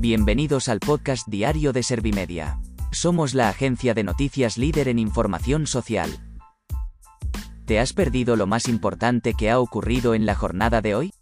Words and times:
Bienvenidos 0.00 0.70
al 0.70 0.80
podcast 0.80 1.28
diario 1.28 1.74
de 1.74 1.82
Servimedia. 1.82 2.58
Somos 2.90 3.34
la 3.34 3.50
agencia 3.50 3.92
de 3.92 4.02
noticias 4.02 4.56
líder 4.56 4.88
en 4.88 4.98
información 4.98 5.66
social. 5.66 6.10
¿Te 7.66 7.78
has 7.78 7.92
perdido 7.92 8.34
lo 8.34 8.46
más 8.46 8.66
importante 8.66 9.34
que 9.34 9.50
ha 9.50 9.60
ocurrido 9.60 10.14
en 10.14 10.24
la 10.24 10.34
jornada 10.34 10.80
de 10.80 10.94
hoy? 10.94 11.12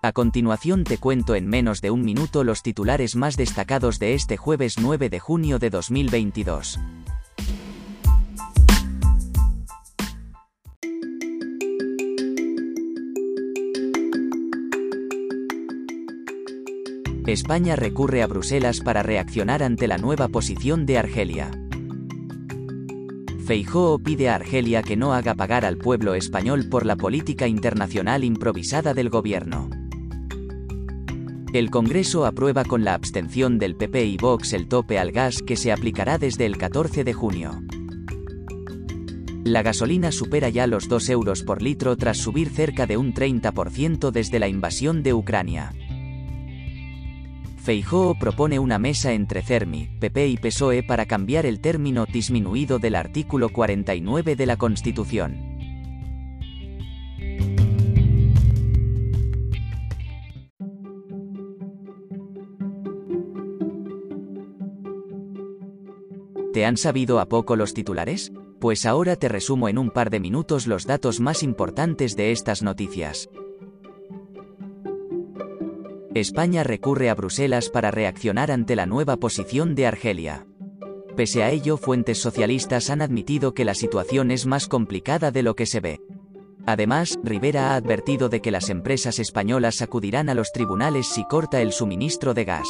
A 0.00 0.12
continuación 0.12 0.84
te 0.84 0.98
cuento 0.98 1.34
en 1.34 1.48
menos 1.48 1.80
de 1.80 1.90
un 1.90 2.02
minuto 2.02 2.44
los 2.44 2.62
titulares 2.62 3.16
más 3.16 3.36
destacados 3.36 3.98
de 3.98 4.14
este 4.14 4.36
jueves 4.36 4.78
9 4.78 5.10
de 5.10 5.18
junio 5.18 5.58
de 5.58 5.70
2022. 5.70 6.78
España 17.32 17.76
recurre 17.76 18.22
a 18.22 18.26
Bruselas 18.26 18.80
para 18.80 19.02
reaccionar 19.02 19.62
ante 19.62 19.86
la 19.86 19.98
nueva 19.98 20.28
posición 20.28 20.86
de 20.86 20.98
Argelia. 20.98 21.50
Feijóo 23.46 23.98
pide 23.98 24.28
a 24.28 24.34
Argelia 24.34 24.82
que 24.82 24.96
no 24.96 25.12
haga 25.12 25.34
pagar 25.34 25.64
al 25.64 25.76
pueblo 25.76 26.14
español 26.14 26.68
por 26.68 26.86
la 26.86 26.96
política 26.96 27.46
internacional 27.46 28.24
improvisada 28.24 28.94
del 28.94 29.10
gobierno. 29.10 29.70
El 31.52 31.70
Congreso 31.70 32.26
aprueba 32.26 32.64
con 32.64 32.84
la 32.84 32.94
abstención 32.94 33.58
del 33.58 33.76
PP 33.76 34.04
y 34.04 34.16
Vox 34.16 34.52
el 34.52 34.68
tope 34.68 34.98
al 34.98 35.10
gas 35.10 35.42
que 35.42 35.56
se 35.56 35.72
aplicará 35.72 36.16
desde 36.16 36.46
el 36.46 36.56
14 36.58 37.02
de 37.02 37.12
junio. 37.12 37.60
La 39.44 39.62
gasolina 39.62 40.12
supera 40.12 40.48
ya 40.48 40.66
los 40.66 40.88
2 40.88 41.08
euros 41.10 41.42
por 41.42 41.62
litro 41.62 41.96
tras 41.96 42.18
subir 42.18 42.50
cerca 42.50 42.86
de 42.86 42.96
un 42.96 43.14
30% 43.14 44.10
desde 44.10 44.38
la 44.38 44.48
invasión 44.48 45.02
de 45.02 45.14
Ucrania. 45.14 45.72
Feijóo 47.60 48.14
propone 48.14 48.58
una 48.58 48.78
mesa 48.78 49.12
entre 49.12 49.42
CERMI, 49.42 49.98
PP 50.00 50.28
y 50.28 50.36
PSOE 50.38 50.82
para 50.82 51.04
cambiar 51.04 51.44
el 51.44 51.60
término 51.60 52.06
disminuido 52.06 52.78
del 52.78 52.94
artículo 52.94 53.50
49 53.50 54.34
de 54.34 54.46
la 54.46 54.56
Constitución. 54.56 55.50
¿Te 66.54 66.64
han 66.64 66.78
sabido 66.78 67.20
a 67.20 67.26
poco 67.26 67.56
los 67.56 67.74
titulares? 67.74 68.32
Pues 68.58 68.86
ahora 68.86 69.16
te 69.16 69.28
resumo 69.28 69.68
en 69.68 69.76
un 69.76 69.90
par 69.90 70.08
de 70.08 70.18
minutos 70.18 70.66
los 70.66 70.86
datos 70.86 71.20
más 71.20 71.42
importantes 71.42 72.16
de 72.16 72.32
estas 72.32 72.62
noticias. 72.62 73.28
España 76.14 76.64
recurre 76.64 77.08
a 77.08 77.14
Bruselas 77.14 77.68
para 77.68 77.92
reaccionar 77.92 78.50
ante 78.50 78.74
la 78.74 78.84
nueva 78.84 79.16
posición 79.16 79.76
de 79.76 79.86
Argelia. 79.86 80.44
Pese 81.16 81.44
a 81.44 81.50
ello, 81.50 81.76
fuentes 81.76 82.18
socialistas 82.18 82.90
han 82.90 83.00
admitido 83.00 83.54
que 83.54 83.64
la 83.64 83.74
situación 83.74 84.32
es 84.32 84.44
más 84.44 84.66
complicada 84.66 85.30
de 85.30 85.44
lo 85.44 85.54
que 85.54 85.66
se 85.66 85.78
ve. 85.78 86.00
Además, 86.66 87.18
Rivera 87.22 87.70
ha 87.70 87.76
advertido 87.76 88.28
de 88.28 88.40
que 88.40 88.50
las 88.50 88.70
empresas 88.70 89.20
españolas 89.20 89.82
acudirán 89.82 90.28
a 90.28 90.34
los 90.34 90.50
tribunales 90.50 91.06
si 91.06 91.24
corta 91.24 91.62
el 91.62 91.72
suministro 91.72 92.34
de 92.34 92.44
gas. 92.44 92.66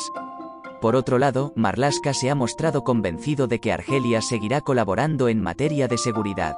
Por 0.83 0.95
otro 0.95 1.19
lado, 1.19 1.55
Marlaska 1.57 2.13
se 2.13 2.29
ha 2.29 2.35
mostrado 2.35 2.85
convencido 2.85 3.47
de 3.47 3.59
que 3.59 3.73
Argelia 3.73 4.21
seguirá 4.21 4.61
colaborando 4.61 5.29
en 5.29 5.41
materia 5.41 5.89
de 5.89 5.97
seguridad. 5.97 6.57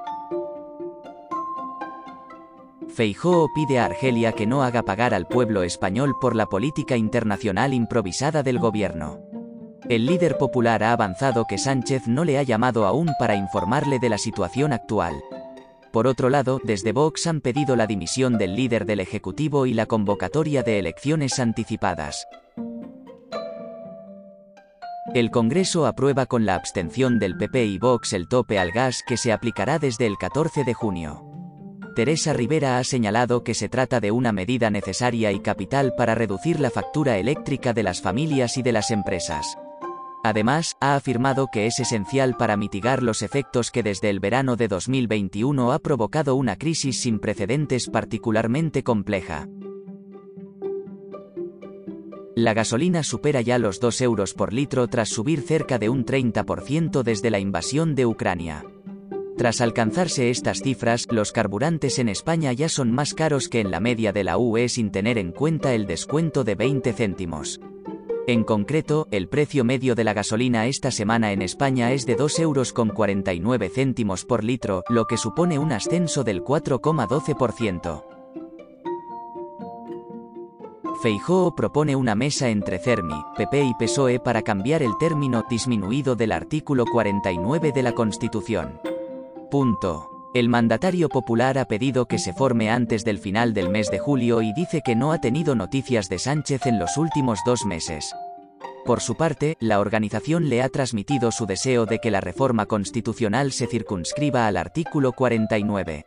Feijóo 2.92 3.48
pide 3.54 3.78
a 3.78 3.86
Argelia 3.86 4.32
que 4.32 4.46
no 4.46 4.62
haga 4.62 4.82
pagar 4.82 5.14
al 5.14 5.26
pueblo 5.26 5.62
español 5.62 6.14
por 6.20 6.36
la 6.36 6.46
política 6.46 6.96
internacional 6.96 7.72
improvisada 7.72 8.42
del 8.42 8.58
gobierno. 8.58 9.20
El 9.88 10.04
líder 10.06 10.36
popular 10.36 10.83
ha 10.83 10.92
avanzado 10.92 11.46
que 11.46 11.56
Sánchez 11.56 12.06
no 12.06 12.24
le 12.24 12.39
ha 12.39 12.42
llamado 12.42 12.86
aún 12.86 13.11
para 13.18 13.34
informarle 13.34 13.98
de 13.98 14.11
la 14.11 14.18
situación 14.18 14.72
actual. 14.72 15.22
Por 15.90 16.06
otro 16.06 16.28
lado, 16.28 16.61
desde 16.62 16.92
Vox 16.92 17.27
han 17.27 17.40
pedido 17.40 17.77
la 17.77 17.86
dimisión 17.86 18.36
del 18.36 18.56
líder 18.56 18.84
del 18.84 19.00
Ejecutivo 19.00 19.67
y 19.67 19.74
la 19.74 19.86
convocatoria 19.86 20.62
de 20.62 20.78
elecciones 20.78 21.38
anticipadas. 21.38 22.27
El 25.14 25.30
Congreso 25.30 25.86
aprueba 25.86 26.27
con 26.27 26.46
la 26.46 26.55
abstención 26.55 27.18
del 27.18 27.36
PP 27.36 27.64
y 27.64 27.78
Vox 27.78 28.12
el 28.12 28.28
tope 28.28 28.58
al 28.58 28.70
gas 28.70 29.02
que 29.06 29.17
se 29.17 29.33
aplicará 29.33 29.78
desde 29.78 30.06
el 30.06 30.17
14 30.17 30.64
de 30.64 30.74
junio. 30.74 31.31
Teresa 31.95 32.33
Rivera 32.33 32.79
ha 32.79 32.85
señalado 32.85 33.45
que 33.45 33.55
se 33.55 33.69
trata 33.69 34.01
de 34.01 34.11
una 34.11 34.33
medida 34.33 34.70
necesaria 34.70 35.30
y 35.33 35.41
capital 35.41 35.95
para 35.97 36.14
reducir 36.14 36.58
la 36.58 36.70
factura 36.70 37.19
eléctrica 37.19 37.73
de 37.73 37.83
las 37.83 38.01
familias 38.01 38.57
y 38.57 38.63
de 38.63 38.73
las 38.73 38.91
empresas. 38.91 39.58
Además, 40.25 40.77
ha 40.80 40.95
afirmado 40.95 41.48
que 41.53 41.67
es 41.67 41.80
esencial 41.80 42.36
para 42.36 42.57
mitigar 42.57 43.03
los 43.03 43.23
efectos 43.23 43.70
que 43.70 43.83
desde 43.83 44.08
el 44.08 44.20
verano 44.20 44.57
de 44.57 44.69
2021 44.69 45.73
ha 45.73 45.79
provocado 45.80 46.36
una 46.36 46.57
crisis 46.57 47.01
sin 47.01 47.19
precedentes 47.19 47.89
particularmente 47.89 48.83
compleja. 48.85 49.48
La 52.35 52.55
gasolina 52.55 53.03
supera 53.03 53.42
ya 53.42 53.59
los 53.59 53.79
2 53.80 54.01
euros 54.01 54.33
por 54.33 54.55
litro 54.55 54.89
tras 54.89 55.11
subir 55.11 55.42
cerca 55.42 55.79
de 55.79 55.91
un 55.91 56.07
30% 56.07 57.03
desde 57.03 57.30
la 57.30 57.39
invasión 57.39 57.95
de 57.95 58.07
Ucrania. 58.07 58.64
Tras 59.42 59.61
alcanzarse 59.61 60.30
estas 60.30 60.63
cifras, 60.63 61.08
los 61.11 61.33
carburantes 61.33 61.98
en 61.98 62.08
España 62.08 62.53
ya 62.53 62.69
son 62.69 62.92
más 62.92 63.13
caros 63.13 63.48
que 63.48 63.58
en 63.58 63.73
la 63.73 63.80
media 63.80 64.13
de 64.13 64.23
la 64.23 64.39
UE 64.39 64.69
sin 64.69 64.92
tener 64.92 65.19
en 65.19 65.33
cuenta 65.33 65.75
el 65.75 65.85
descuento 65.85 66.45
de 66.45 66.55
20 66.55 66.92
céntimos. 66.92 67.61
En 68.29 68.45
concreto, 68.45 69.08
el 69.11 69.29
precio 69.29 69.64
medio 69.64 69.97
de 69.97 70.05
la 70.05 70.14
gasolina 70.14 70.67
esta 70.67 70.92
semana 70.92 71.33
en 71.33 71.42
España 71.42 71.91
es 71.91 72.07
de 72.07 72.14
2 72.14 72.39
euros 72.39 72.73
con 72.73 72.91
49 72.91 73.69
céntimos 73.69 74.25
por 74.25 74.45
litro, 74.45 74.85
lo 74.89 75.07
que 75.07 75.17
supone 75.17 75.59
un 75.59 75.73
ascenso 75.73 76.23
del 76.23 76.45
4,12%. 76.45 78.05
Feijóo 81.03 81.57
propone 81.57 81.97
una 81.97 82.14
mesa 82.14 82.48
entre 82.48 82.79
CERMI, 82.79 83.24
PP 83.36 83.61
y 83.61 83.74
PSOE 83.74 84.20
para 84.20 84.42
cambiar 84.42 84.85
el 84.85 84.97
término 85.01 85.42
disminuido 85.51 86.14
del 86.14 86.30
artículo 86.30 86.85
49 86.86 87.73
de 87.73 87.83
la 87.83 87.91
Constitución. 87.91 88.92
Punto. 89.52 90.30
El 90.33 90.48
mandatario 90.48 91.11
popular 91.11 91.58
ha 91.58 91.67
pedido 91.67 92.07
que 92.07 92.18
se 92.18 92.33
forme 92.33 92.70
antes 92.70 93.05
del 93.05 93.18
final 93.18 93.52
del 93.52 93.68
mes 93.68 93.90
de 93.90 93.98
julio 93.98 94.40
y 94.40 94.55
dice 94.55 94.80
que 94.83 94.96
no 94.96 95.13
ha 95.13 95.20
tenido 95.20 95.55
noticias 95.55 96.08
de 96.08 96.18
Sánchez 96.18 96.64
en 96.64 96.79
los 96.79 96.96
últimos 96.96 97.39
dos 97.45 97.67
meses. 97.67 98.14
Por 98.86 99.02
su 99.02 99.14
parte, 99.14 99.58
la 99.61 99.79
organización 99.79 100.48
le 100.48 100.62
ha 100.62 100.70
transmitido 100.70 101.30
su 101.33 101.45
deseo 101.45 101.85
de 101.85 101.98
que 101.98 102.11
la 102.11 102.23
reforma 102.23 102.64
constitucional 102.64 103.52
se 103.52 103.67
circunscriba 103.67 104.46
al 104.46 104.57
artículo 104.57 105.12
49. 105.12 106.07